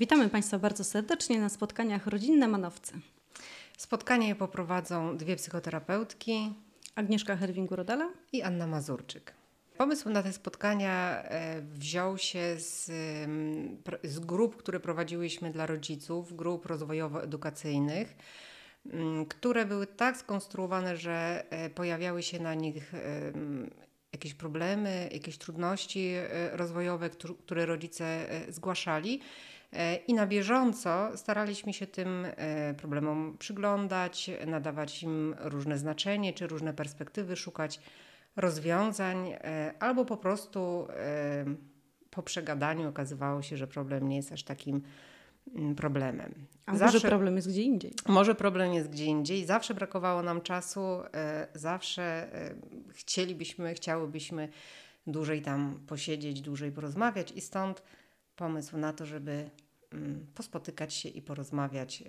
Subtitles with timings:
[0.00, 2.92] Witamy Państwa bardzo serdecznie na spotkaniach Rodzinne Manowce.
[3.78, 6.54] Spotkanie poprowadzą dwie psychoterapeutki
[6.94, 9.34] Agnieszka Herwingu-Rodala i Anna Mazurczyk.
[9.76, 12.86] Pomysł na te spotkania e, wziął się z,
[14.04, 18.06] z grup, które prowadziłyśmy dla rodziców, grup rozwojowo-edukacyjnych,
[19.28, 22.92] które były tak skonstruowane, że e, pojawiały się na nich
[24.12, 29.20] jakieś problemy, jakieś trudności e, rozwojowe, które rodzice zgłaszali.
[30.06, 32.26] I na bieżąco staraliśmy się tym
[32.76, 37.80] problemom przyglądać, nadawać im różne znaczenie czy różne perspektywy, szukać
[38.36, 41.44] rozwiązań, e, albo po prostu e,
[42.10, 44.82] po przegadaniu okazywało się, że problem nie jest aż takim
[45.54, 46.34] mm, problemem.
[46.66, 47.92] A Zawsze, może problem jest gdzie indziej?
[48.08, 49.44] Może problem jest gdzie indziej.
[49.44, 52.28] Zawsze brakowało nam czasu, e, zawsze
[52.92, 54.48] chcielibyśmy, chciałybyśmy
[55.06, 57.82] dłużej tam posiedzieć, dłużej porozmawiać i stąd
[58.40, 59.50] pomysł na to, żeby
[59.92, 62.02] mm, pospotykać się i porozmawiać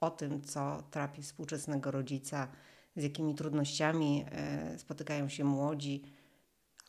[0.00, 2.48] o tym, co trapi współczesnego rodzica,
[2.96, 6.02] z jakimi trudnościami e, spotykają się młodzi,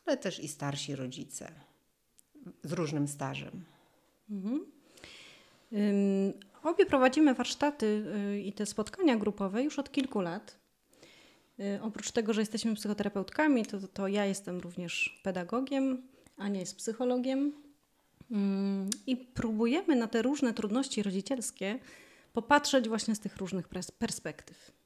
[0.06, 1.52] ale też i starsi rodzice
[2.62, 3.64] z różnym stażem.
[4.30, 4.66] Mhm.
[6.62, 10.58] Obie prowadzimy warsztaty y, i te spotkania grupowe już od kilku lat.
[11.60, 16.02] Y, oprócz tego, że jesteśmy psychoterapeutkami, to, to ja jestem również pedagogiem,
[16.36, 17.52] Ania jest psychologiem.
[18.30, 21.78] Um, I próbujemy na te różne trudności rodzicielskie
[22.32, 24.80] popatrzeć właśnie z tych różnych perspektyw.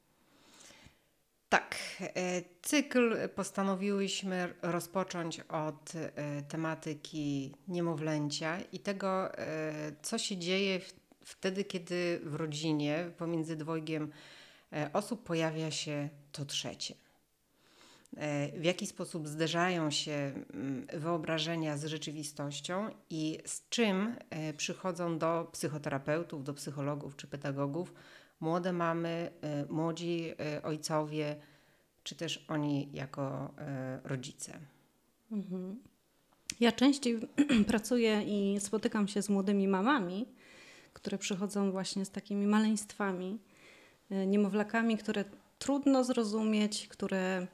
[1.54, 10.80] Tak, e, cykl postanowiłyśmy rozpocząć od e, tematyki niemowlęcia i tego, e, co się dzieje
[11.24, 14.12] wtedy, kiedy w rodzinie pomiędzy dwojgiem
[14.92, 16.94] osób pojawia się to trzecie.
[18.56, 24.16] W jaki sposób zderzają się mm, wyobrażenia z rzeczywistością i z czym
[24.56, 27.94] przychodzą do psychoterapeutów, do psychologów czy pedagogów
[28.40, 29.30] młode mamy,
[29.68, 31.36] y, młodzi ojcowie,
[32.02, 33.54] czy też oni jako
[34.04, 34.58] rodzice.
[35.32, 35.82] Mhm.
[36.60, 37.20] Ja częściej
[37.66, 40.26] pracuję i spotykam się z młodymi mamami,
[40.92, 43.38] które przychodzą właśnie z takimi maleństwami,
[44.10, 45.24] niemowlakami, które
[45.58, 47.46] trudno zrozumieć, które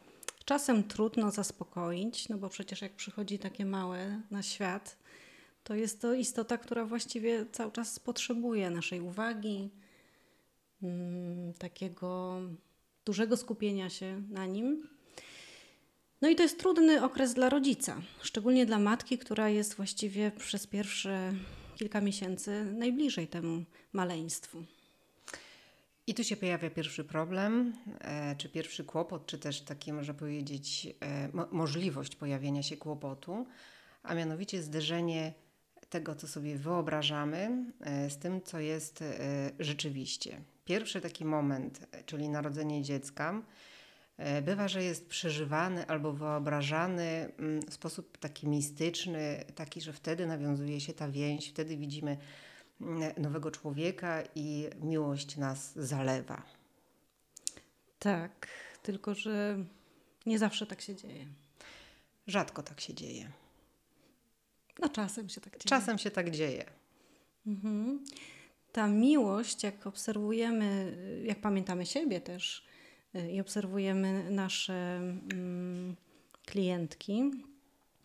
[0.50, 4.96] czasem trudno zaspokoić, no bo przecież jak przychodzi takie małe na świat,
[5.64, 9.70] to jest to istota, która właściwie cały czas potrzebuje naszej uwagi,
[10.82, 12.40] Mm, takiego
[13.04, 14.88] dużego skupienia się na nim.
[16.22, 20.66] No i to jest trudny okres dla rodzica, szczególnie dla matki, która jest właściwie przez
[20.66, 21.32] pierwsze
[21.76, 24.64] kilka miesięcy najbliżej temu maleństwu.
[26.10, 30.88] I tu się pojawia pierwszy problem, e, czy pierwszy kłopot, czy też taki, można powiedzieć,
[31.00, 33.46] e, mo możliwość pojawienia się kłopotu,
[34.02, 35.32] a mianowicie zderzenie
[35.90, 39.04] tego, co sobie wyobrażamy, e, z tym, co jest
[39.58, 40.40] rzeczywiście.
[40.64, 43.42] Pierwszy taki moment, czyli narodzenie dziecka,
[44.42, 50.80] bywa, że jest przeżywany albo wyobrażany mm, w sposób taki mistyczny, taki, że wtedy nawiązuje
[50.80, 52.16] się ta więź, wtedy widzimy
[53.16, 56.42] nowego człowieka i miłość nas zalewa.
[57.98, 58.48] Tak,
[58.82, 59.64] tylko że
[60.26, 61.26] nie zawsze tak się dzieje.
[62.26, 63.30] Rzadko tak się dzieje.
[64.78, 65.68] No czasem się tak dzieje.
[65.68, 66.64] Czasem się tak dzieje.
[67.46, 68.04] Mhm
[68.72, 72.64] ta miłość, jak obserwujemy, jak pamiętamy siebie też
[73.14, 74.96] y, i obserwujemy nasze
[75.32, 75.96] mm,
[76.46, 77.30] klientki,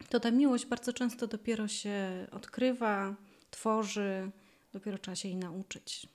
[0.10, 3.16] to ta miłość bardzo często dopiero się odkrywa,
[3.52, 4.32] tworzy,
[4.80, 6.08] dopiero trzeba się jej nauczyć.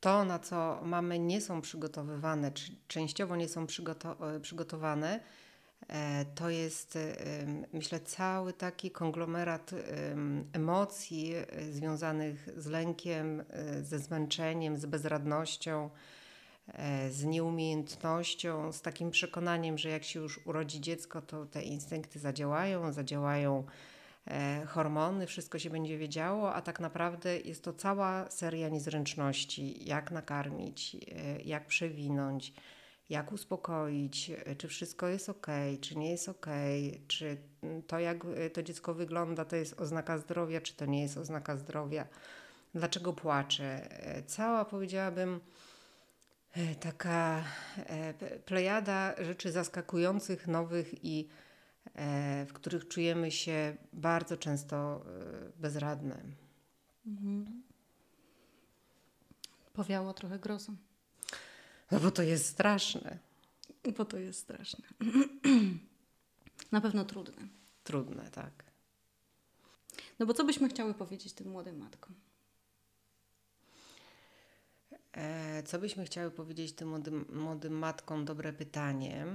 [0.00, 5.20] To, na co mamy nie są przygotowywane, czy częściowo nie są przygoto- przygotowane,
[5.88, 6.98] E, to jest,
[7.72, 9.70] myślę, cały taki konglomerat
[10.52, 15.90] emocji e, związanych z lękiem, e, ze zmęczeniem, z bezradnością,
[17.10, 22.92] z nieumiejętnością, z takim przekonaniem, że jak się już urodzi dziecko, to te instynkty zadziałają,
[22.92, 23.64] zadziałają
[24.66, 30.96] hormony, wszystko się będzie wiedziało, a tak naprawdę jest to cała seria niezręczności, jak nakarmić,
[31.44, 32.52] jak przewinąć
[33.10, 35.46] jak uspokoić, czy wszystko jest ok,
[35.80, 36.46] czy nie jest ok,
[37.08, 37.36] czy
[37.86, 38.16] to, jak
[38.52, 42.06] to dziecko wygląda, to jest oznaka zdrowia, czy to nie jest oznaka zdrowia,
[42.74, 43.88] dlaczego płacze.
[44.26, 45.40] Cała, powiedziałabym,
[46.80, 47.44] taka
[47.76, 51.49] e, plejada rzeczy zaskakujących, nowych i e,
[52.46, 56.22] w których czujemy się bardzo często e, bezradne.
[57.06, 57.62] Mhm.
[59.72, 60.76] Powiało trochę grozą.
[61.90, 63.18] No bo to jest straszne.
[63.96, 64.84] Bo to jest straszne.
[66.72, 67.48] Na pewno trudne.
[67.84, 68.64] Trudne, tak.
[70.18, 72.14] No bo co byśmy chciały powiedzieć tym młodym matkom?
[75.12, 78.24] E, co byśmy chciały powiedzieć tym młodym, młodym matkom?
[78.24, 79.26] Dobre pytanie.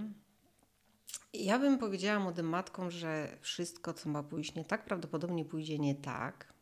[1.34, 5.96] Ja bym powiedziała młodym matkom, że wszystko, co ma pójść nie tak, prawdopodobnie pójdzie nie
[5.96, 6.54] tak.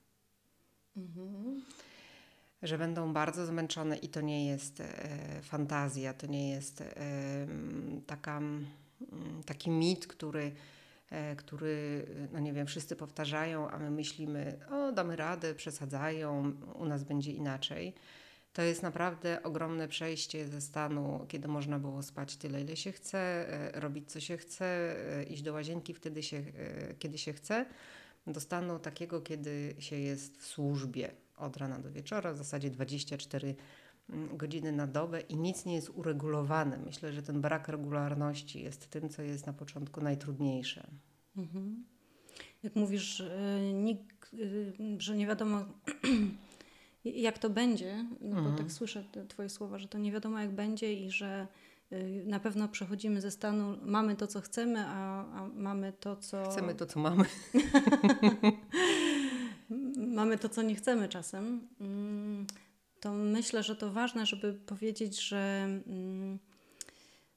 [2.63, 6.95] Że będą bardzo zmęczone i to nie jest e, fantazja, to nie jest e,
[8.07, 8.41] taka,
[9.45, 10.51] taki mit, który,
[11.09, 16.85] e, który, no nie wiem, wszyscy powtarzają, a my myślimy, o damy radę, przesadzają, u
[16.85, 17.93] nas będzie inaczej.
[18.53, 23.19] To jest naprawdę ogromne przejście ze stanu, kiedy można było spać tyle, ile się chce,
[23.19, 24.65] e, robić co się chce,
[25.19, 27.65] e, iść do łazienki wtedy się, e, kiedy się chce,
[28.27, 33.55] do stanu takiego, kiedy się jest w służbie od rana do wieczora, w zasadzie 24
[34.09, 36.77] mm, godziny na dobę i nic nie jest uregulowane.
[36.77, 40.87] Myślę, że ten brak regularności jest tym, co jest na początku najtrudniejsze.
[41.37, 41.85] Mhm.
[42.63, 43.23] Jak mówisz,
[43.73, 44.35] nikt,
[44.97, 45.65] że nie wiadomo
[47.05, 50.51] jak to będzie, no bo tak słyszę te Twoje słowa, że to nie wiadomo jak
[50.51, 51.47] będzie i że
[51.91, 56.49] y, na pewno przechodzimy ze stanu, mamy to, co chcemy, a, a mamy to, co.
[56.51, 57.25] Chcemy to, co mamy.
[59.97, 61.67] mamy to, co nie chcemy czasem.
[61.81, 62.47] Mm,
[62.99, 66.39] To myślę, że to ważne, żeby powiedzieć, że mm,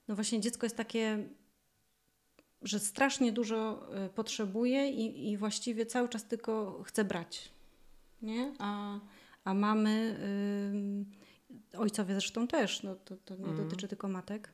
[0.08, 1.28] no właśnie dziecko jest takie,
[2.62, 7.50] że strasznie dużo y, potrzebuje i, i właściwie cały czas tylko chce brać.
[8.22, 8.52] Nie?
[8.58, 8.98] A,
[9.46, 10.16] a mamy,
[11.74, 14.52] y, ojcowie zresztą też, no to, to nie dotyczy tylko matek,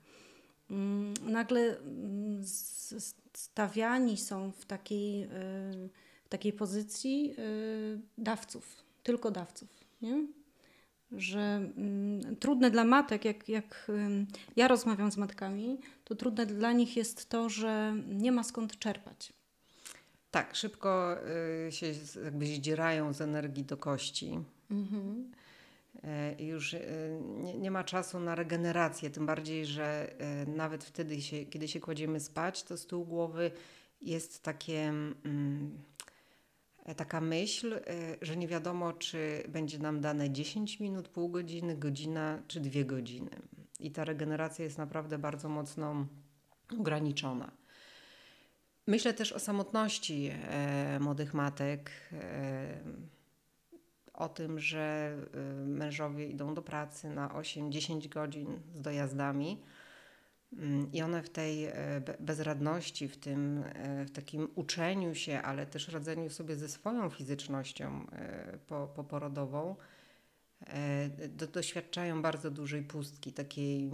[0.71, 2.43] mm, nagle mm,
[3.33, 5.29] stawiani są w takiej, y,
[6.25, 9.69] w takiej pozycji y, dawców, tylko dawców.
[10.03, 10.27] Nie?
[11.13, 16.73] Że mm, trudne dla matek, jak, jak ym, ja rozmawiam z matkami, to trudne dla
[16.73, 19.33] nich jest to, że nie ma skąd czerpać.
[20.31, 21.17] Tak, szybko
[21.69, 21.87] y, się
[22.25, 24.39] jakby zdzierają z energii do kości.
[26.05, 26.81] E, I już e,
[27.21, 31.81] nie, nie ma czasu na regenerację, tym bardziej, że e, nawet wtedy, się, kiedy się
[31.81, 33.51] kładziemy spać, to z tyłu głowy
[34.01, 34.89] jest takie,
[35.25, 35.79] mm,
[36.97, 37.81] taka myśl,
[38.23, 43.31] że nie wiadomo, czy będzie nam dane 10 minut, pół godziny, godzina czy dwie godziny.
[43.81, 46.07] I ta regeneracja jest naprawdę bardzo mocno
[46.79, 47.53] ograniczona.
[48.87, 50.31] Myślę też o samotności
[51.01, 51.91] młodych matek.
[54.15, 59.59] O tym, że y, mężowie idą do pracy na 8-10 godzin z dojazdami
[60.59, 61.67] Mm, i one w tej
[62.01, 67.11] be- bezradności, w tym e, w takim uczeniu się, ale też radzeniu sobie ze swoją
[67.11, 68.07] fizycznością
[68.67, 69.77] po, poporodową,
[71.29, 73.91] do, doświadczają bardzo dużej pustki, takiej,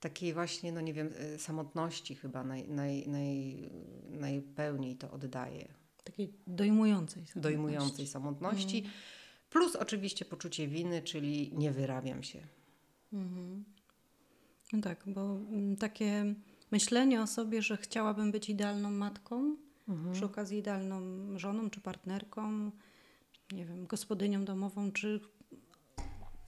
[0.00, 3.70] takiej właśnie, no nie wiem, samotności chyba naj, naj, naj,
[4.10, 5.68] najpełniej to oddaje
[6.04, 7.26] Takiej dojmującej.
[7.26, 7.40] samotności.
[7.40, 8.84] dojmującej samotności,
[9.50, 12.40] plus oczywiście poczucie winy, czyli nie wyrabiam się.
[14.72, 16.34] No tak, bo mm, takie
[16.70, 19.56] myślenie o sobie, że chciałabym być idealną matką,
[20.12, 21.00] przy okazji idealną
[21.38, 22.70] żoną czy partnerką,
[23.52, 25.20] nie wiem, gospodynią domową, czy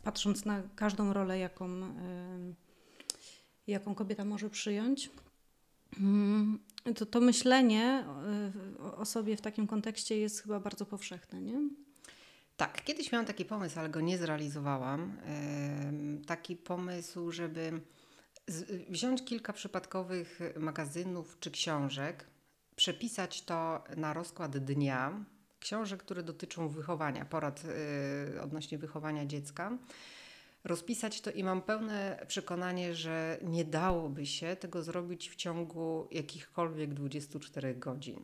[0.02, 2.54] patrząc na każdą rolę, jaką, y,
[3.66, 5.25] jaką kobieta może przyjąć, mm,
[6.96, 8.04] to to myślenie
[8.78, 11.60] y, o- sobie w takim kontekście jest chyba bardzo powszechne, nie?
[12.56, 15.16] Tak, kiedyś miałam taki pomysł, ale go nie zrealizowałam.
[16.26, 17.80] Taki pomysł, żeby
[18.88, 22.26] wziąć kilka przypadkowych magazynów czy książek,
[22.76, 25.24] przepisać to na rozkład dnia,
[25.60, 27.62] książek, które dotyczą wychowania, porad
[28.34, 29.78] y, odnośnie wychowania dziecka.
[30.66, 36.94] Rozpisać to i mam pełne przekonanie, że nie dałoby się tego zrobić w ciągu jakichkolwiek
[36.94, 38.20] 24 godzin.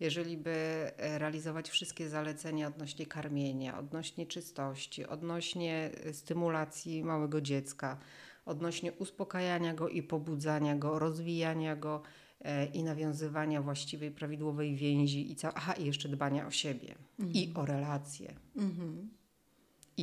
[0.00, 7.98] Jeżeli by e, realizować wszystkie zalecenia odnośnie karmienia, odnośnie czystości, odnośnie e, stymulacji małego dziecka,
[8.46, 12.02] odnośnie uspokajania go i pobudzania go, rozwijania go
[12.40, 16.94] e, i nawiązywania właściwej, prawidłowej więzi i ca- aha, i jeszcze dbania o siebie
[17.34, 18.34] i o relacje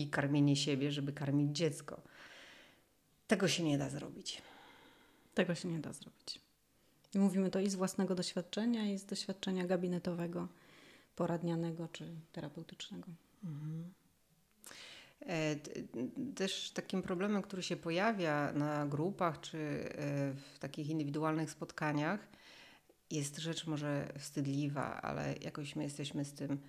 [0.02, 2.02] i karmienie siebie, żeby karmić dziecko.
[3.28, 4.42] Tego się nie da zrobić.
[5.34, 6.42] Tego się nie da zrobić.
[7.16, 10.48] I mówimy to i z własnego doświadczenia, i z doświadczenia gabinetowego,
[11.16, 13.08] poradnianego czy terapeutycznego.
[15.20, 15.72] E, t-
[16.36, 19.90] Też takim problemem, który się pojawia na grupach czy e,
[20.34, 22.28] w takich indywidualnych spotkaniach,
[23.12, 26.60] jest rzecz może wstydliwa, ale jakoś my jesteśmy z tym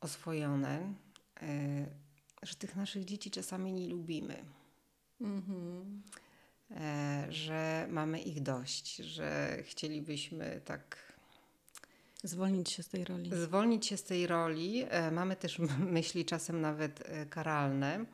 [0.00, 0.94] oswojone,
[1.42, 1.86] e,
[2.42, 4.44] że tych naszych dzieci czasami nie lubimy.
[6.70, 11.10] E, Że mamy ich dość, że chcielibyśmy tak
[12.24, 13.30] Zwolnić się z tej roli.
[13.34, 14.84] Zwolnić się z tej roli.
[14.88, 18.04] E, mamy też myśli czasem nawet e, karalne,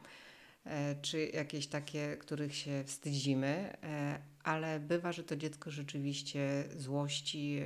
[1.03, 3.77] czy jakieś takie, których się wstydzimy,
[4.43, 7.63] ale bywa, że to dziecko rzeczywiście złości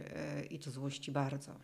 [0.51, 1.55] i to złości bardzo.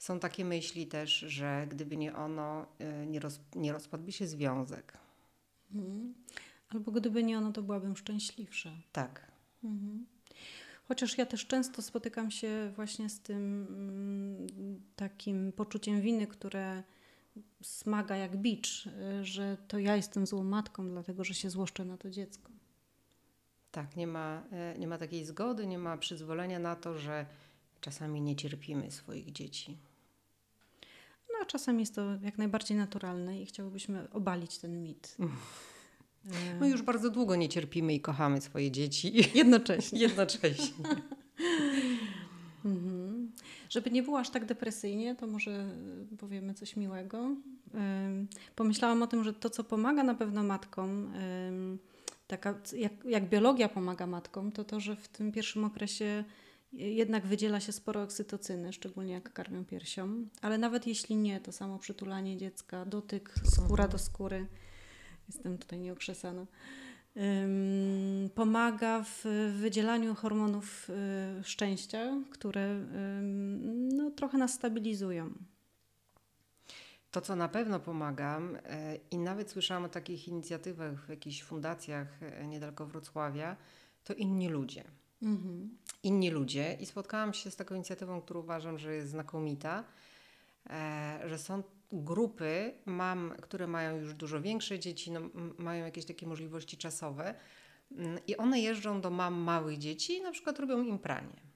[0.00, 2.66] Są takie myśli też, że gdyby nie ono,
[3.06, 4.98] nie, roz, nie rozpadłby się związek.
[5.74, 6.14] Mhm.
[6.68, 8.70] Albo gdyby nie ono, to byłabym szczęśliwsza.
[8.92, 9.32] Tak.
[9.64, 10.06] Mhm.
[10.88, 16.82] Chociaż ja też często spotykam się właśnie z tym mm, takim poczuciem winy, które
[17.62, 21.96] smaga jak bicz, y, że to ja jestem złą matką, dlatego że się złoszczę na
[21.96, 22.52] to dziecko.
[23.70, 27.26] Tak, nie ma, e, nie ma takiej zgody, nie ma przyzwolenia na to, że
[27.80, 29.89] czasami nie cierpimy swoich dzieci.
[31.42, 35.16] A czasem jest to jak najbardziej naturalne i chciałybyśmy obalić ten mit.
[36.60, 39.12] My już bardzo długo nie cierpimy i kochamy swoje dzieci.
[39.38, 40.00] Jednocześnie.
[40.00, 40.84] Jednocześnie.
[42.64, 43.32] mhm.
[43.68, 45.70] Żeby nie było aż tak depresyjnie, to może
[46.18, 47.36] powiemy coś miłego.
[48.56, 51.12] Pomyślałam o tym, że to, co pomaga na pewno matkom,
[52.26, 56.24] taka, jak, jak biologia pomaga matkom, to to, że w tym pierwszym okresie
[56.72, 61.78] jednak wydziela się sporo oksytocyny, szczególnie jak karmią piersią, ale nawet jeśli nie, to samo
[61.78, 64.46] przytulanie dziecka, dotyk skóra do skóry
[65.34, 66.46] jestem tutaj nieokrzesana,
[68.34, 69.24] pomaga w
[69.60, 70.90] wydzielaniu hormonów
[71.40, 72.80] y, szczęścia, które
[73.92, 75.34] no, trochę nas stabilizują.
[77.10, 82.22] To, co na pewno pomaga, e, i nawet słyszałam o takich inicjatywach w jakichś fundacjach
[82.22, 83.56] e, niedaleko Wrocławia,
[84.04, 84.84] to inni ludzie.
[85.22, 85.76] Mhm.
[86.02, 86.76] Inni ludzie.
[86.80, 89.84] I spotkałam się z taką inicjatywą, którą uważam, że jest znakomita,
[90.70, 91.62] e, że są
[91.92, 95.20] grupy mam, które mają już dużo większe dzieci, no,
[95.58, 97.34] mają jakieś takie możliwości czasowe
[97.92, 101.50] mm, i one jeżdżą do mam małych dzieci i na przykład robią im pranie.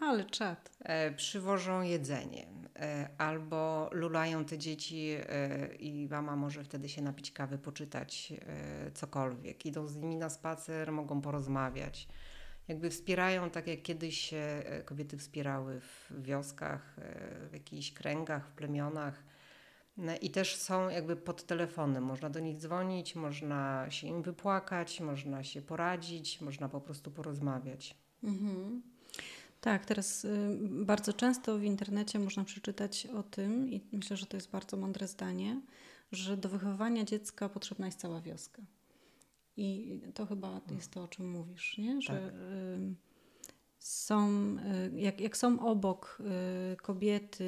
[0.00, 0.70] Ale czad.
[0.80, 7.32] E, przywożą jedzenie e, albo lulają te dzieci e, i mama może wtedy się napić
[7.32, 9.66] kawy, poczytać e, cokolwiek.
[9.66, 12.08] Idą z nimi na spacer, mogą porozmawiać.
[12.68, 18.48] Jakby wspierają tak jak kiedyś się e, kobiety wspierały w wioskach, e, w jakichś kręgach,
[18.48, 19.22] w plemionach
[19.96, 22.04] no I też są jakby pod telefonem.
[22.04, 27.96] Można do nich dzwonić, można się im wypłakać, można się poradzić, można po prostu porozmawiać.
[28.22, 28.82] Mhm.
[29.60, 34.36] Tak, teraz y, bardzo często w internecie można przeczytać o tym, i myślę, że to
[34.36, 35.60] jest bardzo mądre zdanie,
[36.12, 38.62] że do wychowywania dziecka potrzebna jest cała wioska.
[39.56, 42.02] I to chyba jest to, o czym mówisz, nie?
[42.02, 42.34] że tak.
[43.78, 44.56] są,
[44.94, 46.18] y, jak, jak są obok
[46.72, 47.44] y, kobiety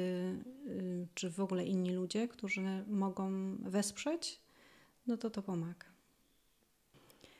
[0.67, 4.41] y, czy w ogóle inni ludzie, którzy mogą wesprzeć,
[5.07, 5.85] no to to pomaga.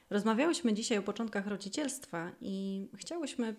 [0.09, 3.55] Rozmawiałyśmy dzisiaj o początkach rodzicielstwa i chciałyśmy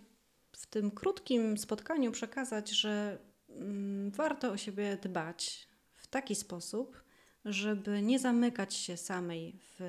[0.52, 7.04] w tym krótkim spotkaniu przekazać, że mm, warto o siebie dbać w taki sposób,
[7.44, 9.80] żeby nie zamykać się samej w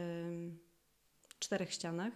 [1.40, 2.14] czterech ścianach,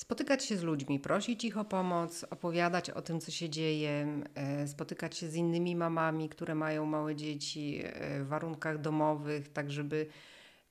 [0.00, 4.68] spotykać się z ludźmi, prosić ich o pomoc, opowiadać o tym, co się dzieje, e,
[4.68, 10.06] spotykać się z innymi mamami, które mają małe dzieci e, w warunkach domowych, tak żeby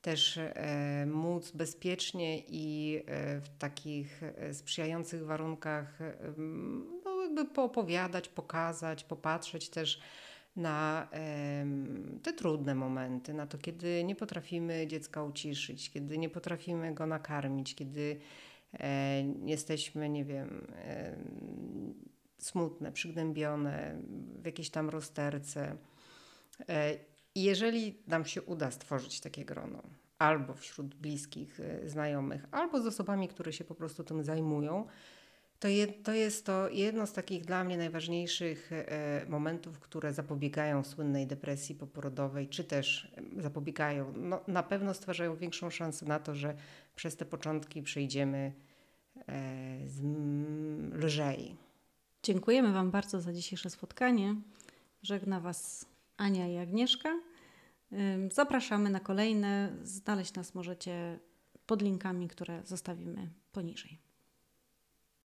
[0.01, 3.01] też e, móc bezpiecznie i
[3.41, 4.21] w takich
[4.53, 5.99] sprzyjających warunkach
[7.05, 9.99] no jakby poopowiadać, pokazać, popatrzeć też
[10.55, 11.07] na
[12.39, 18.19] trudne momenty, na to, kiedy nie potrafimy dziecka uciszyć, kiedy nie potrafimy go nakarmić, kiedy
[18.73, 21.15] e, jesteśmy, nie wiem, e,
[22.37, 24.01] smutne, przygnębione,
[24.41, 25.77] w jakiejś tam rozterce.
[26.69, 26.97] E,
[27.35, 29.83] jeżeli nam się uda stworzyć takie grono,
[30.17, 34.87] albo wśród bliskich e, znajomych, albo z osobami, które się po prostu tym zajmują,
[35.59, 40.83] to, je, to jest to jedno z takich dla mnie najważniejszych e, momentów, które zapobiegają
[40.83, 46.55] słynnej depresji poporodowej, czy też zapobiegają, no, na pewno stwarzają większą szansę na to, że
[46.95, 48.53] przez te początki przejdziemy
[49.27, 49.77] e,
[50.93, 51.55] lżej.
[52.23, 54.35] Dziękujemy Wam bardzo za dzisiejsze spotkanie.
[55.01, 55.85] Żegna Was
[56.17, 57.19] Ania i Agnieszka.
[58.31, 59.73] Zapraszamy na kolejne.
[59.83, 61.19] Znaleźć nas możecie
[61.65, 64.08] pod linkami, które zostawimy poniżej.